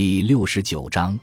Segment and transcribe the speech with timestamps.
[0.00, 1.18] 第六十九章，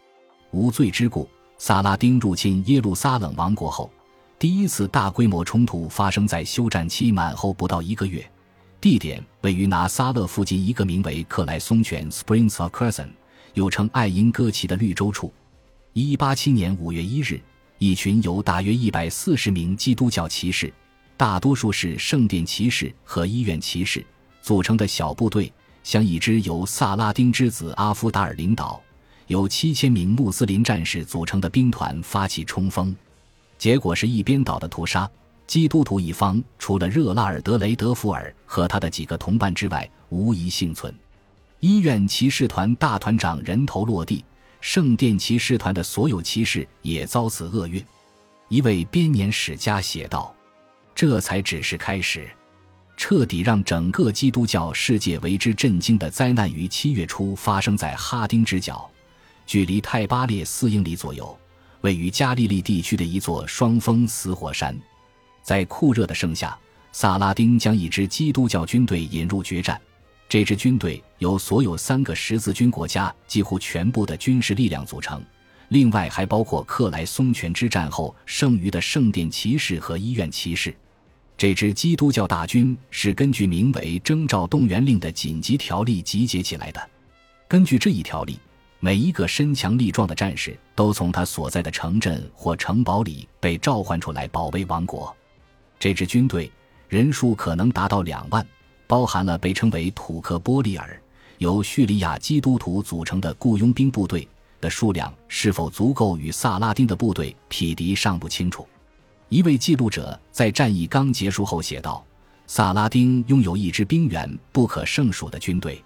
[0.51, 1.29] 无罪之故。
[1.57, 3.89] 萨拉丁入侵耶路撒冷王国后，
[4.37, 8.29] 第一次大规模冲突发生在休战期满后不到一个月，
[8.81, 13.11] 地点位于拿撒勒附近一个名为克莱松泉 （Springs of Crescent）
[13.53, 15.31] 又称爱因戈奇的绿洲处。
[15.93, 17.39] 一八七年五月一日，
[17.77, 20.73] 一群由大约一百四十名基督教骑士，
[21.15, 24.05] 大多数是圣殿骑士和医院骑士
[24.41, 25.49] 组成的小部队。
[25.85, 28.81] 向一支由萨拉丁之子阿夫达尔领导、
[29.27, 32.93] 由七千名穆斯林战士组成的兵团发起冲锋，
[33.59, 35.07] 结果是一边倒的屠杀。
[35.45, 40.91] 基督徒一方除了热拉尔德雷德福尔和他的几个同伴之外，无一幸存。
[41.59, 44.25] 医院骑士团大团长人头落地，
[44.61, 47.83] 圣殿骑士团的所有骑士也遭此厄运。
[48.49, 50.35] 一位编年史家写道
[50.95, 52.27] ：“这才只是开始。”
[52.97, 58.89] 彻底让整个基督教世界为之震惊的灾难于七月初发生在哈丁之角，
[59.45, 61.37] 距离泰巴列四英里左右，
[61.81, 64.75] 位于加利利地区的一座双峰死火山。
[65.43, 66.57] 在酷热的盛夏，
[66.91, 69.79] 萨拉丁将一支基督教军队引入决战。
[70.27, 75.23] 这支军队由所有三个十字军国家几乎全部的军事力量组成，
[75.69, 80.75] 另外还包括克莱松泉之战后剩余的圣殿骑士和医院骑士。
[81.37, 86.89] 这支基督教大军是根据名为“征召动员令”的紧急条例集结起来的。
[87.45, 88.39] 根据这一条例，
[88.79, 95.13] 每一个身强力壮的战士都从他所在的城镇或城堡里被召唤出来保卫王国。
[95.77, 96.49] 这支军队
[96.87, 98.45] 人数可能达到两万，
[98.87, 100.97] 包含了被称为土克波利尔、
[101.39, 104.25] 由叙利亚基督徒组成的雇佣兵部队
[104.61, 108.65] 的数量是否足够与萨拉丁的部队匹敌尚不清楚。
[109.29, 112.05] 一位记录者在战役刚结束后写道
[112.45, 115.83] ：“萨拉丁拥有一支兵源不可胜数的军队，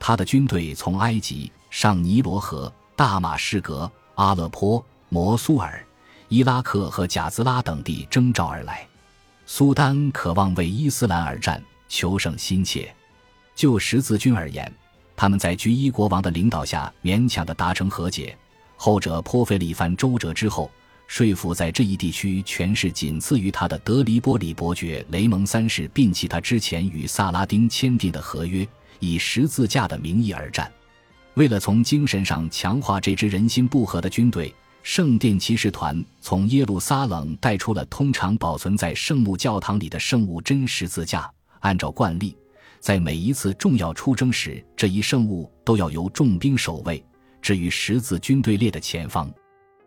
[0.00, 5.84] 他的军队从埃及、上尼罗河、大马士革、阿勒颇、摩苏尔、
[6.28, 8.86] 伊拉克和贾兹拉等地征召而来。
[9.46, 12.92] 苏丹渴望为伊斯兰而战，求胜心切。
[13.54, 14.70] 就十字军而言，
[15.14, 18.36] 他们在居伊国王的领导下勉强的达成和解，
[18.76, 20.68] 后者颇费了一番周折之后。”
[21.12, 28.66] 说服在这一地区权势仅次于他的德黎波里伯爵雷蒙三世摒弃他之前与萨拉丁签订的合约，
[28.98, 30.72] 以十字架的名义而战。
[31.34, 41.30] 为了从精神上强化这支人心不和的军队，圣殿骑士团从耶路撒冷带出了通常保存在圣母教堂里的圣物真十字架。
[41.60, 42.34] 按照惯例，
[42.80, 47.04] 在每一次重要出征时，这一圣物都要由重兵守卫，
[47.42, 49.30] 置于十字军队列的前方。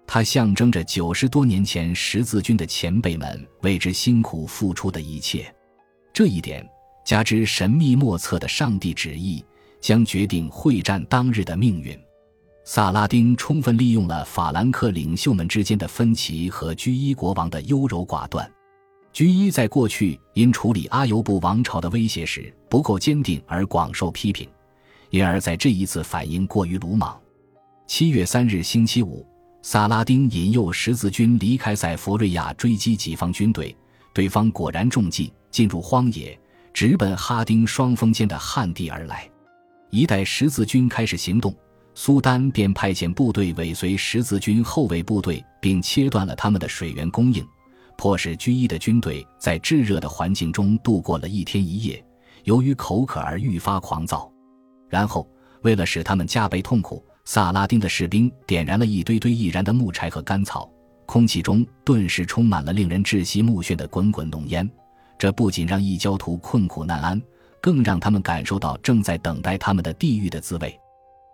[0.07, 5.53] 它象征着九十多年前十字军的前辈们为之辛苦付出的一切，
[6.13, 6.66] 这一点
[7.03, 9.44] 加之神秘莫测的上帝旨意，
[9.81, 11.99] 将决定会战当日的命运。
[12.63, 18.49] 萨拉丁充分利用了法兰克领袖们之间的分歧和居伊国王的优柔寡断。
[19.11, 24.47] 居伊在过去因处理阿尤布王朝的威胁时不够坚定而广受批评，
[25.09, 27.19] 因而在这一次反应过于鲁莽。
[27.88, 29.25] 七月三日星期五。
[29.67, 33.75] 萨拉丁引诱十字军离开塞弗瑞亚，追击己方军队。
[34.13, 36.39] 对方果然中计，进入荒野，
[36.71, 39.27] 直奔哈丁双峰间的旱地而来。
[39.89, 41.51] 一待十字军开始行动，
[41.95, 47.43] 苏丹便派遣部队尾随十字军后卫部队，并切断了他们的水源供应，
[47.97, 52.05] 迫使居伊的军队在炙热的环境中度过了一天一夜。
[52.43, 54.31] 由于口渴而愈发狂躁，
[54.87, 55.27] 然后
[55.63, 57.03] 为了使他们加倍痛苦。
[57.25, 60.69] 萨拉丁的士兵点燃了一堆堆易燃的木柴和干草，
[61.08, 64.69] 空气中顿时充满了令人窒息目眩的滚滚浓烟。
[65.18, 67.19] 这不仅让异教徒困苦难安，
[67.59, 70.80] 更让他们感受到正在等待他们的地狱的滋味。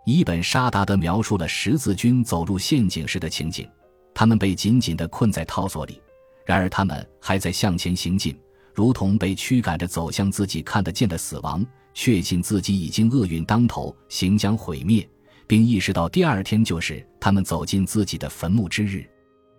[0.06, 3.68] 伊本·沙达德描述了十字军走入陷阱时的情景：
[4.14, 6.00] 他们被紧紧地困在套索里，
[6.46, 8.34] 然而他们还在向前行进，
[8.74, 15.06] 如同被驱赶着走向自己看得见的死亡，确信自己已经厄运当头，行将毁灭。
[15.46, 19.04] 并意识到第二天就是他们走进自己的坟墓之日。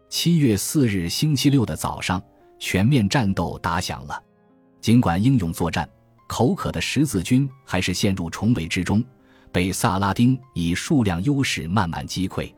[0.09, 2.21] 七月四日星期六的早上，
[2.59, 4.21] 全面战斗打响了。
[4.80, 5.89] 尽管英勇作战，
[6.27, 9.03] 口渴的十字军还是陷入重围之中，
[9.51, 12.53] 被萨拉丁以数量优势慢慢击溃。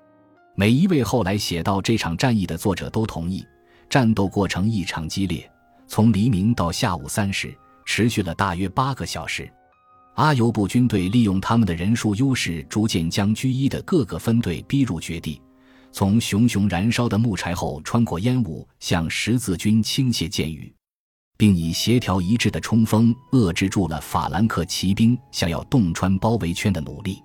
[0.55, 3.45] 每一位后来写到这场战役的作者都同意，
[3.89, 5.49] 战斗过程异常激烈，
[5.87, 7.53] 从黎明到下午三时，
[7.85, 9.51] 持续了大约八个小时。
[10.15, 15.41] 阿尤布军队利用他们的人数优势，逐渐将居伊的各个分队逼入绝地，
[15.91, 20.73] 从熊熊燃烧的木柴后穿过烟雾，向十字军倾泻箭雨，
[21.35, 27.21] 并以协调一致的冲锋遏制住了法兰克骑兵想要洞穿包围圈的努力。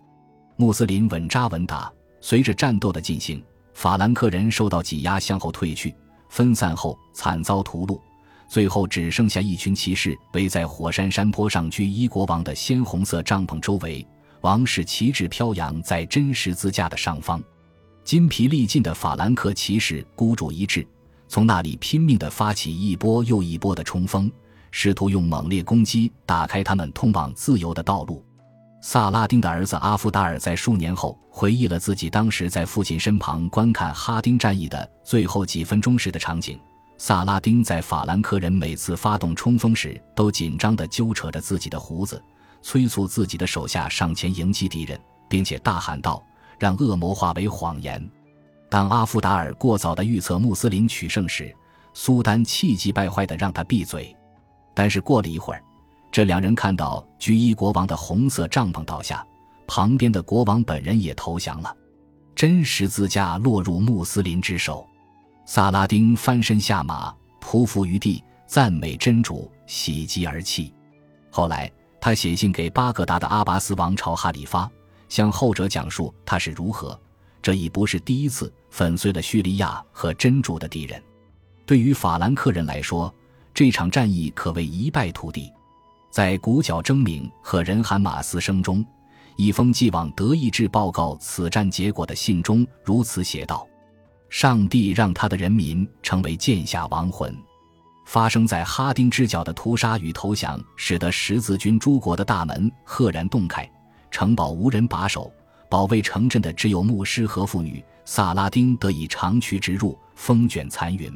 [0.56, 1.90] 穆斯林稳扎稳打。
[2.20, 5.94] 随着战斗的进行，法兰克人受到挤压，向后退去，
[6.28, 7.98] 分散后惨遭屠戮，
[8.50, 14.04] 最后只剩下一群骑士围在火山山坡上居伊国王的鲜红色帐篷周围，
[14.40, 17.40] 王室旗帜飘扬在真十字架的上方。
[18.02, 20.84] 筋疲力尽的法兰克骑士孤注一掷，
[21.28, 24.28] 从那里拼命地发起一波又一波的冲锋，
[24.72, 28.20] 试图用猛烈攻击打开他们通往自由的道路。
[28.82, 36.58] 萨拉丁的儿子阿夫达尔在数年后回忆了自己当时在父亲身旁观看哈丁战役的最后几分钟时的场景。
[37.02, 42.22] 萨拉丁在法兰克人每次发动冲锋时，都紧张地揪扯着自己的胡子，
[42.60, 46.22] 催促自己的手下上前迎击敌人，并且大喊道
[46.60, 48.06] ：“让恶魔化为谎言。”
[48.68, 51.56] 当阿夫达尔过早地预测穆斯林取胜时，
[51.94, 54.14] 苏丹气急败坏地让他闭嘴。
[54.74, 55.62] 但是过了一会儿。
[56.12, 59.26] 这两人看到居伊国王的红色帐篷倒下，
[59.66, 61.74] 旁边的国王本人也投降了，
[62.34, 64.86] 真十字架落入穆斯林之手。
[65.52, 67.12] 萨拉丁翻身下马，
[67.42, 70.72] 匍匐于地，赞美真主，喜极而泣。
[71.28, 71.68] 后来，
[72.00, 74.70] 他写信给巴格达的阿拔斯王朝哈里发，
[75.08, 76.96] 向后者讲述他是如何，
[77.42, 81.02] 这已不是第一次粉碎了叙利亚和真主的敌人。
[81.66, 83.12] 对于法兰克人来说，
[83.52, 85.52] 这场战役可谓一败涂地。
[86.12, 88.86] 在鼓角争鸣和人喊马嘶声中，
[89.34, 93.66] 一封寄往德意志报告此战结果的信中如此写道
[94.30, 97.36] ：“上帝让他的人民成为剑下亡魂。”
[98.06, 103.70] 发生在哈丁之角的屠杀与投降，使得十字军诸国的大门赫然洞开，
[104.10, 105.32] 城堡无人把守，
[105.68, 107.84] 保卫城镇的只有牧师和妇女。
[108.04, 111.12] 萨拉丁得以长驱直入，风卷残云。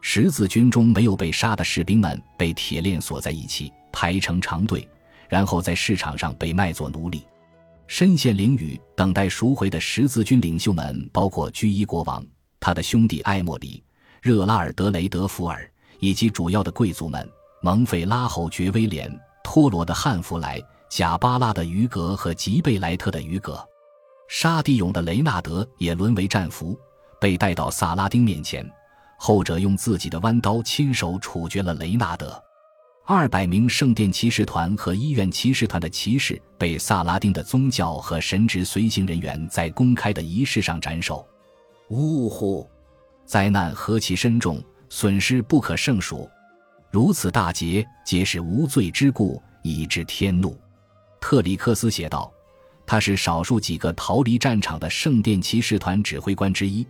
[0.00, 3.72] 十字军中没有被杀的士兵们被铁链锁在一起。
[3.92, 4.88] 排成长队，
[5.28, 7.24] 然后在市场上被卖作奴隶。
[7.88, 12.24] 身陷囹圄、等待赎回的十字军领袖们，包括居伊国王、
[12.60, 13.82] 他的兄弟艾莫里、
[14.20, 15.68] 热拉尔德雷德福尔，
[15.98, 17.26] 以及主要的贵族们：
[17.62, 19.10] 蒙费拉侯爵威廉、
[19.42, 23.66] 托罗的汉弗莱、贾巴拉的于格和吉贝莱特的于格。
[24.28, 26.78] 沙地勇的雷纳德也沦为战俘，
[27.18, 28.64] 被带到萨拉丁面前，
[29.18, 32.40] 后者用自己的弯刀亲手处决了雷纳德。
[33.06, 41.26] 二百名圣殿骑士团和医院骑士团的骑士被萨拉丁的宗教和神职随行人员在公开的仪式上斩首。
[41.90, 42.68] 呜呼！
[43.26, 46.30] 灾难何其深重，损失不可胜数。
[46.88, 50.56] 如此大劫，皆是无罪之故，以致天怒。
[51.20, 52.32] 特里克斯写道
[52.86, 56.86] ：“他是少数几个逃离战场的圣殿骑士团指挥官之一。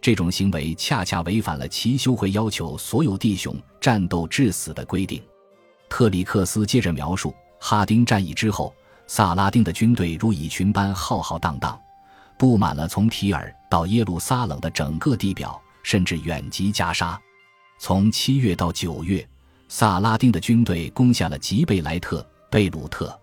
[0.00, 5.22] 这种行为恰恰违反了骑修会要求所有弟兄战斗致死的规定。”
[5.88, 8.74] 特里克斯接着描述哈丁战役之后，
[9.06, 11.80] 萨拉丁的军队如蚁群般浩浩荡荡，
[12.40, 17.20] 布满了从提尔到耶路撒冷的整个地表，甚至远及加沙。
[17.78, 19.28] 从七月到九月，
[19.68, 23.14] 萨拉丁的军队攻下了吉贝莱特、贝鲁特、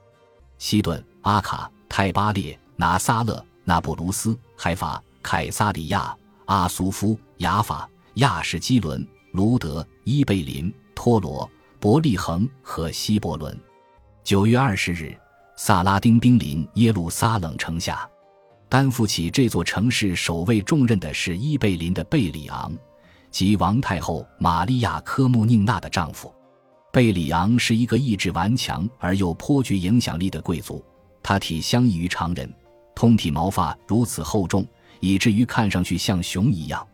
[0.59, 6.15] 西顿、阿卡、泰巴列、拿撒勒、那布卢斯、海法、凯撒里亚、
[6.45, 11.49] 阿苏夫、雅法、亚什基伦、卢德、伊贝林、托罗。
[11.79, 13.59] 伯利恒和希伯伦。
[14.23, 15.17] 九月二十日，
[15.55, 18.07] 萨拉丁兵临耶路撒冷城下，
[18.69, 22.71] 担负起这座城市守卫重任的是伊贝林的贝里昂，
[23.31, 26.33] 即王太后玛利亚科穆宁娜的丈夫。
[26.91, 30.83] 贝里昂是一个意志顽强而又颇具影响力的贵族，
[31.23, 32.51] 他体相异于常人，
[32.95, 34.65] 通体毛发如此厚重，
[34.99, 36.85] 以至于看上去像熊一样。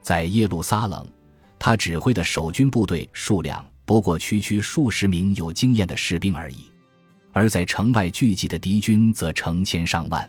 [0.00, 1.06] 在耶路撒冷，
[1.58, 3.64] 他指挥的守军部队数量。
[3.84, 6.70] 不过区区数十名有经验的士兵而已，
[7.32, 10.28] 而在城外聚集的敌军则成千上万。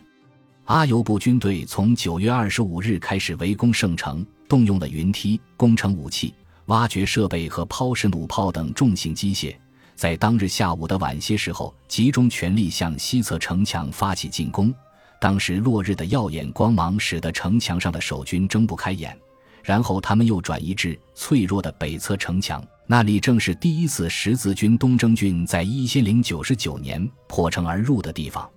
[0.66, 6.32] 阿尤布军队从九月二十五日开始围攻圣城，动用了云梯、工程武器、
[6.66, 9.54] 挖掘设备和抛石弩炮等重型机械，
[9.94, 14.72] 在当日下午的晚些时候，集中全力向西侧城墙发起进攻。
[15.20, 19.14] 当时落日的耀眼光芒使得城墙上的守军睁不开眼，
[19.62, 22.64] 然后他们又转移至脆弱的北侧城墙。
[22.86, 28.48] 那里正是第一次十字军东征军在一千零九十九年破城而入的地方。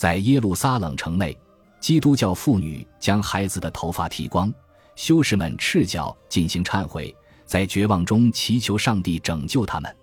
[0.00, 1.36] 在耶路撒冷城内，
[1.78, 4.50] 基督教妇女将孩子的头发剃光，
[4.96, 7.14] 修士们赤脚进行忏悔，
[7.44, 9.94] 在绝望中祈求上帝拯救他们。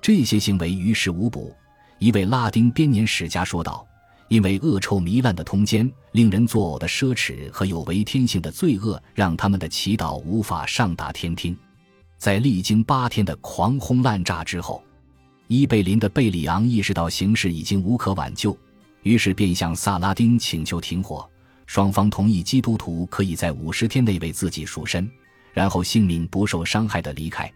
[0.00, 1.54] 这些行为于事无补。
[1.98, 3.86] 一位拉丁编年史家说道
[4.28, 11.54] ：“因为恶臭糜烂的通奸、令人作呕的奢侈和有违天性的罪恶，让他们的祈祷无法上达天听。”
[12.16, 14.82] 在历经八天的狂轰滥炸之后，
[15.48, 18.56] 伊贝林的贝里昂意识到形势已经无可挽救，
[19.04, 21.26] 于是便向萨拉丁请求停火，
[21.66, 25.08] 双方同意基督徒可以在五十天内为自己赎身，
[25.52, 27.50] 然后性命不受伤害的离开。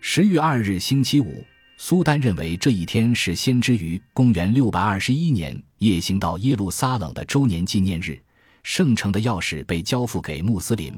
[0.00, 1.44] 十月二日星期五，
[1.76, 8.18] 苏丹认为这一天是先知于公元六百二十一年夜行到耶路撒冷的周年纪念日，
[8.62, 10.94] 圣城的钥匙被交付给穆斯林，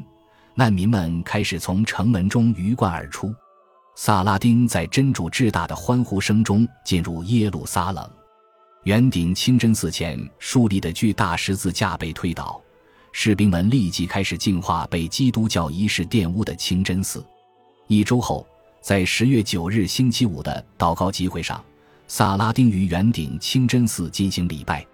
[0.55, 3.35] 难民们开始从城门中鱼贯而出。
[3.95, 8.11] 萨拉丁在真主至大的欢呼声中进入耶路撒冷。
[8.87, 12.62] 圆顶清真寺前树立的巨大十字架被推倒，
[13.11, 17.26] 士兵们立即开始净化被基督教仪式玷污的清真寺。
[17.88, 18.47] 一周后，
[18.81, 21.61] 在十月九日星期五的祷告集会上，
[22.07, 24.87] 萨拉丁于圆顶清真寺进行礼拜。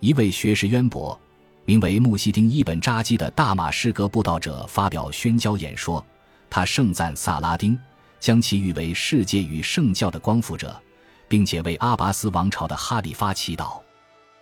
[0.00, 1.18] 一位学识渊博、
[1.64, 6.04] 名为穆西丁·伊本·扎基的大马士革布道者发表宣教演说，
[6.50, 7.78] 他盛赞萨拉丁，
[8.20, 10.78] 将其誉为世界与圣教的光复者。
[11.30, 13.80] 并且为阿拔斯王朝的哈里发祈祷，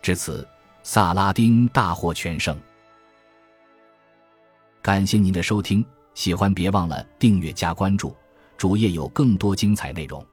[0.00, 0.48] 至此，
[0.82, 2.58] 萨拉丁大获全胜。
[4.80, 8.16] 感谢您的收听，喜欢别忘了订阅加关注，
[8.56, 10.24] 主页有更多精彩内容。